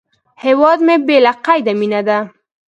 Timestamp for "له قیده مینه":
1.25-2.01